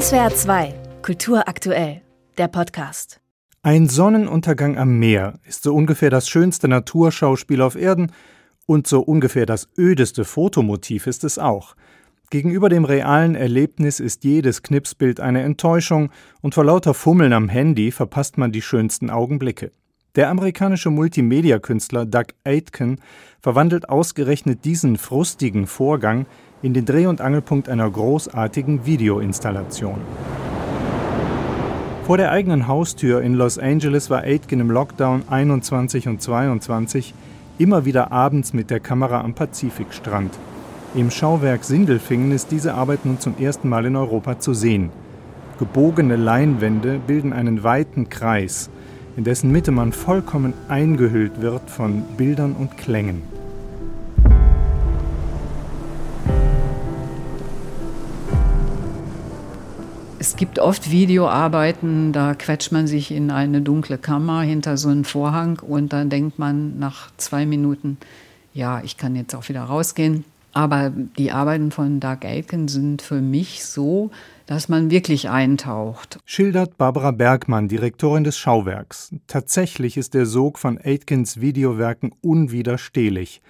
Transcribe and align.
SWR 0.00 0.34
2, 0.34 0.74
Kultur 1.02 1.46
aktuell, 1.46 2.02
der 2.36 2.48
Podcast. 2.48 3.20
Ein 3.62 3.88
Sonnenuntergang 3.88 4.76
am 4.76 4.98
Meer 4.98 5.38
ist 5.44 5.62
so 5.62 5.72
ungefähr 5.72 6.10
das 6.10 6.28
schönste 6.28 6.66
Naturschauspiel 6.66 7.62
auf 7.62 7.76
Erden 7.76 8.10
und 8.66 8.88
so 8.88 9.02
ungefähr 9.02 9.46
das 9.46 9.68
ödeste 9.78 10.24
Fotomotiv 10.24 11.06
ist 11.06 11.22
es 11.22 11.38
auch. 11.38 11.76
Gegenüber 12.28 12.68
dem 12.70 12.84
realen 12.84 13.36
Erlebnis 13.36 14.00
ist 14.00 14.24
jedes 14.24 14.62
Knipsbild 14.62 15.20
eine 15.20 15.42
Enttäuschung 15.42 16.10
und 16.40 16.54
vor 16.54 16.64
lauter 16.64 16.92
Fummeln 16.92 17.32
am 17.32 17.48
Handy 17.48 17.92
verpasst 17.92 18.36
man 18.36 18.50
die 18.50 18.62
schönsten 18.62 19.10
Augenblicke. 19.10 19.70
Der 20.16 20.28
amerikanische 20.28 20.90
Multimedia-Künstler 20.90 22.04
Doug 22.04 22.34
Aitken 22.42 23.00
verwandelt 23.40 23.88
ausgerechnet 23.88 24.64
diesen 24.64 24.96
frustigen 24.96 25.68
Vorgang 25.68 26.26
in 26.64 26.72
den 26.72 26.86
Dreh- 26.86 27.06
und 27.06 27.20
Angelpunkt 27.20 27.68
einer 27.68 27.90
großartigen 27.90 28.86
Videoinstallation. 28.86 29.98
Vor 32.06 32.16
der 32.16 32.30
eigenen 32.30 32.66
Haustür 32.66 33.20
in 33.20 33.34
Los 33.34 33.58
Angeles 33.58 34.08
war 34.08 34.22
Aitken 34.22 34.60
im 34.60 34.70
Lockdown 34.70 35.24
21 35.28 36.08
und 36.08 36.22
22 36.22 37.12
immer 37.58 37.84
wieder 37.84 38.12
abends 38.12 38.54
mit 38.54 38.70
der 38.70 38.80
Kamera 38.80 39.20
am 39.20 39.34
Pazifikstrand. 39.34 40.32
Im 40.94 41.10
Schauwerk 41.10 41.64
Sindelfingen 41.64 42.32
ist 42.32 42.50
diese 42.50 42.72
Arbeit 42.72 43.04
nun 43.04 43.20
zum 43.20 43.34
ersten 43.38 43.68
Mal 43.68 43.84
in 43.84 43.96
Europa 43.96 44.38
zu 44.38 44.54
sehen. 44.54 44.88
Gebogene 45.58 46.16
Leinwände 46.16 46.98
bilden 47.06 47.34
einen 47.34 47.62
weiten 47.62 48.08
Kreis, 48.08 48.70
in 49.18 49.24
dessen 49.24 49.52
Mitte 49.52 49.70
man 49.70 49.92
vollkommen 49.92 50.54
eingehüllt 50.68 51.42
wird 51.42 51.68
von 51.68 52.04
Bildern 52.16 52.56
und 52.58 52.78
Klängen. 52.78 53.33
Es 60.26 60.36
gibt 60.36 60.58
oft 60.58 60.90
Videoarbeiten, 60.90 62.14
da 62.14 62.34
quetscht 62.34 62.72
man 62.72 62.86
sich 62.86 63.10
in 63.10 63.30
eine 63.30 63.60
dunkle 63.60 63.98
Kammer 63.98 64.40
hinter 64.40 64.78
so 64.78 64.88
einen 64.88 65.04
Vorhang 65.04 65.58
und 65.58 65.92
dann 65.92 66.08
denkt 66.08 66.38
man 66.38 66.78
nach 66.78 67.10
zwei 67.18 67.44
Minuten, 67.44 67.98
ja, 68.54 68.80
ich 68.82 68.96
kann 68.96 69.16
jetzt 69.16 69.34
auch 69.34 69.46
wieder 69.50 69.64
rausgehen. 69.64 70.24
Aber 70.54 70.90
die 71.18 71.30
Arbeiten 71.30 71.70
von 71.70 72.00
Doug 72.00 72.20
Aitken 72.24 72.68
sind 72.68 73.02
für 73.02 73.20
mich 73.20 73.66
so, 73.66 74.10
dass 74.46 74.70
man 74.70 74.90
wirklich 74.90 75.28
eintaucht. 75.28 76.18
Schildert 76.24 76.78
Barbara 76.78 77.10
Bergmann, 77.10 77.68
Direktorin 77.68 78.24
des 78.24 78.38
Schauwerks. 78.38 79.14
Tatsächlich 79.26 79.98
ist 79.98 80.14
der 80.14 80.24
Sog 80.24 80.58
von 80.58 80.78
Aitkens 80.82 81.42
Videowerken 81.42 82.12
unwiderstehlich. 82.22 83.42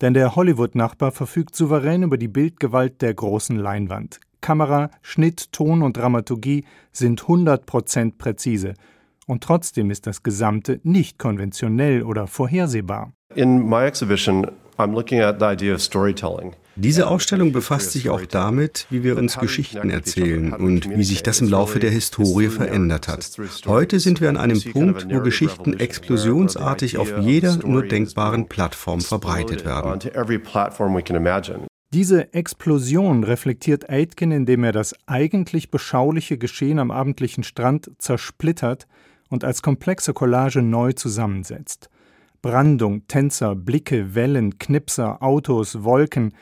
Denn 0.00 0.14
der 0.14 0.34
Hollywood-Nachbar 0.34 1.12
verfügt 1.12 1.54
souverän 1.54 2.04
über 2.04 2.16
die 2.16 2.28
Bildgewalt 2.28 3.02
der 3.02 3.12
großen 3.12 3.58
Leinwand. 3.58 4.18
Kamera, 4.42 4.90
Schnitt, 5.00 5.52
Ton 5.52 5.82
und 5.82 5.96
Dramaturgie 5.96 6.66
sind 6.92 7.22
100% 7.22 8.18
präzise. 8.18 8.74
Und 9.26 9.42
trotzdem 9.42 9.90
ist 9.90 10.06
das 10.06 10.22
Gesamte 10.22 10.80
nicht 10.82 11.18
konventionell 11.18 12.02
oder 12.02 12.26
vorhersehbar. 12.26 13.12
In 13.34 13.66
my 13.66 13.86
exhibition, 13.86 14.46
I'm 14.76 14.92
looking 14.92 15.20
at 15.20 15.40
the 15.40 15.46
idea 15.46 15.74
of 15.74 15.80
storytelling. 15.80 16.52
Diese 16.74 17.06
Ausstellung 17.06 17.52
befasst 17.52 17.92
sich 17.92 18.08
auch 18.08 18.24
damit, 18.24 18.86
wie 18.88 19.04
wir 19.04 19.18
uns 19.18 19.38
Geschichten 19.38 19.90
erzählen 19.90 20.54
und 20.54 20.88
wie 20.88 21.04
sich 21.04 21.22
das 21.22 21.42
im 21.42 21.48
Laufe 21.48 21.78
der 21.78 21.90
Historie 21.90 22.48
verändert 22.48 23.08
hat. 23.08 23.30
Heute 23.66 24.00
sind 24.00 24.22
wir 24.22 24.30
an 24.30 24.38
einem 24.38 24.62
Punkt, 24.62 25.06
wo 25.10 25.20
Geschichten 25.20 25.78
explosionsartig 25.78 26.96
auf 26.96 27.12
jeder 27.20 27.58
nur 27.58 27.82
denkbaren 27.82 28.48
Plattform 28.48 29.02
verbreitet 29.02 29.66
werden. 29.66 30.00
Diese 31.92 32.32
Explosion 32.32 33.22
reflektiert 33.22 33.90
Aitken, 33.90 34.32
indem 34.32 34.64
er 34.64 34.72
das 34.72 34.94
eigentlich 35.06 35.70
beschauliche 35.70 36.38
Geschehen 36.38 36.78
am 36.78 36.90
abendlichen 36.90 37.44
Strand 37.44 37.90
zersplittert 37.98 38.86
und 39.28 39.44
als 39.44 39.60
komplexe 39.60 40.14
Collage 40.14 40.62
neu 40.62 40.94
zusammensetzt. 40.94 41.90
Brandung, 42.40 43.06
Tänzer, 43.08 43.54
Blicke, 43.54 44.14
Wellen, 44.14 44.58
Knipser, 44.58 45.22
Autos, 45.22 45.84
Wolken, 45.84 46.32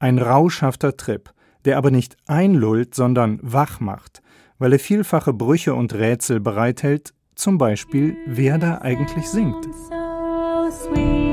ein 0.00 0.18
rauschhafter 0.18 0.96
Trip, 0.96 1.32
der 1.64 1.78
aber 1.78 1.92
nicht 1.92 2.16
einlullt, 2.26 2.96
sondern 2.96 3.38
wach 3.42 3.78
macht, 3.78 4.22
weil 4.58 4.72
er 4.72 4.80
vielfache 4.80 5.32
Brüche 5.32 5.74
und 5.74 5.94
Rätsel 5.94 6.40
bereithält, 6.40 7.14
zum 7.36 7.58
Beispiel, 7.58 8.16
wer 8.26 8.58
da 8.58 8.78
eigentlich 8.78 9.28
singt. 9.28 9.68
So 10.68 11.25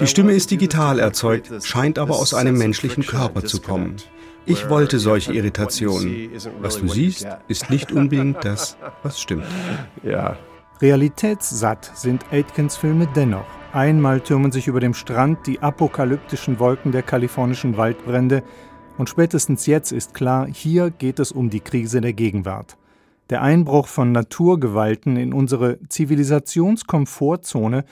die 0.00 0.06
Stimme 0.06 0.32
ist 0.32 0.50
digital 0.50 0.98
erzeugt, 0.98 1.50
scheint 1.64 1.98
aber 1.98 2.16
aus 2.16 2.34
einem 2.34 2.58
menschlichen 2.58 3.04
Körper 3.04 3.44
zu 3.44 3.60
kommen. 3.60 3.96
Ich 4.46 4.68
wollte 4.70 4.98
solche 4.98 5.32
Irritationen. 5.32 6.30
Was 6.60 6.78
du 6.78 6.88
siehst, 6.88 7.26
ist 7.48 7.68
nicht 7.70 7.92
unbedingt 7.92 8.44
das, 8.44 8.76
was 9.02 9.20
stimmt. 9.20 9.44
Ja. 10.02 10.36
Realitätssatt 10.80 11.90
sind 11.94 12.24
Aitkens 12.30 12.76
Filme 12.76 13.08
dennoch. 13.14 13.46
Einmal 13.72 14.20
türmen 14.20 14.52
sich 14.52 14.68
über 14.68 14.80
dem 14.80 14.94
Strand 14.94 15.46
die 15.46 15.60
apokalyptischen 15.60 16.60
Wolken 16.60 16.92
der 16.92 17.02
kalifornischen 17.02 17.76
Waldbrände 17.76 18.44
und 18.96 19.08
spätestens 19.08 19.66
jetzt 19.66 19.92
ist 19.92 20.14
klar, 20.14 20.48
hier 20.52 20.90
geht 20.90 21.18
es 21.18 21.32
um 21.32 21.50
die 21.50 21.60
Krise 21.60 22.00
der 22.00 22.12
Gegenwart. 22.12 22.76
Der 23.30 23.42
Einbruch 23.42 23.88
von 23.88 24.12
Naturgewalten 24.12 25.18
in 25.18 25.34
unsere 25.34 25.78
Zivilisationskomfortzone 25.90 27.84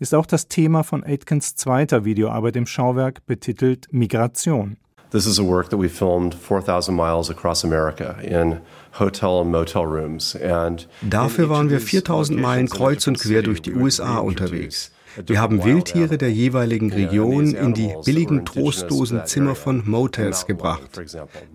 ist 0.00 0.16
auch 0.16 0.26
das 0.26 0.48
Thema 0.48 0.82
von 0.82 1.04
Aitkens 1.04 1.54
zweiter 1.54 2.04
Videoarbeit 2.04 2.56
im 2.56 2.66
Schauwerk, 2.66 3.24
betitelt 3.26 3.86
Migration. 3.92 4.78
This 5.12 5.26
is 5.26 5.38
a 5.38 5.44
work 5.44 5.70
that 5.70 5.80
we 5.80 5.88
filmed 5.88 6.34
4,000 6.34 6.94
miles 6.94 7.30
across 7.30 7.64
America 7.64 8.16
in 8.20 8.60
hotel 8.98 9.40
and 9.40 9.52
motel 9.52 9.82
rooms. 9.82 10.34
And 10.34 10.88
Dafür 11.02 11.48
waren 11.48 11.70
wir 11.70 11.80
4000 11.80 12.40
Meilen 12.40 12.68
kreuz 12.68 13.06
und 13.06 13.18
quer 13.18 13.42
durch 13.42 13.62
die 13.62 13.72
USA 13.72 14.18
unterwegs. 14.18 14.90
Wir 15.26 15.40
haben 15.40 15.64
Wildtiere 15.64 16.18
der 16.18 16.32
jeweiligen 16.32 16.92
Region 16.92 17.54
in 17.54 17.74
die 17.74 17.94
billigen, 18.04 18.44
trostlosen 18.44 19.26
Zimmer 19.26 19.54
von 19.54 19.88
Motels 19.88 20.46
gebracht. 20.46 21.00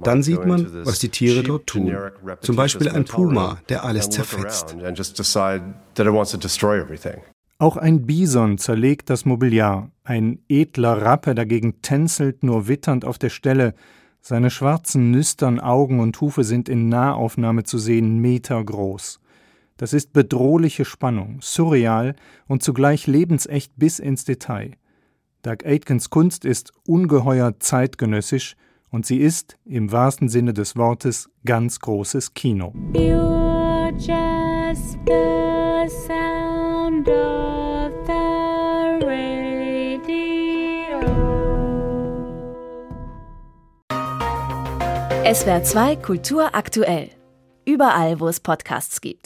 Dann 0.04 0.24
sieht 0.24 0.46
man, 0.46 0.86
was 0.86 1.00
die 1.00 1.10
Tiere 1.10 1.44
dort 1.44 1.68
tun. 1.68 1.96
Zum 2.42 2.56
Beispiel 2.56 2.90
ein 2.90 3.06
Puma, 3.06 3.60
der 3.70 3.84
alles 3.84 4.10
zerfetzt. 4.10 4.76
Auch 7.58 7.78
ein 7.78 8.06
Bison 8.06 8.58
zerlegt 8.58 9.10
das 9.10 9.26
Mobiliar. 9.26 9.90
Ein 10.04 10.40
edler 10.50 11.02
Rappe 11.02 11.34
dagegen 11.36 11.82
tänzelt 11.82 12.44
nur 12.44 12.68
witternd 12.68 13.06
auf 13.06 13.18
der 13.18 13.30
Stelle. 13.30 13.74
Seine 14.20 14.50
schwarzen, 14.50 15.12
nüstern 15.12 15.60
Augen 15.60 16.00
und 16.00 16.20
Hufe 16.20 16.44
sind 16.44 16.68
in 16.68 16.90
Nahaufnahme 16.90 17.64
zu 17.64 17.78
sehen, 17.78 18.20
metergroß. 18.20 19.20
Das 19.78 19.91
ist 19.91 20.13
bedrohliche 20.13 20.86
Spannung, 20.86 21.40
surreal 21.41 22.16
und 22.47 22.63
zugleich 22.63 23.08
lebensecht 23.08 23.74
bis 23.75 24.00
ins 24.00 24.24
Detail. 24.24 24.72
Doug 25.41 25.66
Aitkens 25.66 26.09
Kunst 26.09 26.46
ist 26.46 26.72
ungeheuer 26.88 27.59
zeitgenössisch 27.59 28.56
und 28.90 29.06
sie 29.06 29.18
ist, 29.18 29.58
im 29.66 29.91
wahrsten 29.91 30.30
Sinne 30.30 30.53
des 30.53 30.78
Wortes, 30.78 31.30
ganz 31.44 31.81
großes 31.81 32.34
Kino. 32.34 32.74
You're 32.94 33.91
just 33.97 34.97
the 35.06 35.90
sound 36.07 37.09
of 37.09 37.92
the 38.07 39.06
radio. 39.06 39.36
SWR 45.34 45.63
2 45.63 45.96
Kultur 45.97 46.56
aktuell. 46.56 47.09
Überall, 47.66 48.22
wo 48.22 48.30
es 48.30 48.40
Podcasts 48.40 49.02
gibt. 49.02 49.24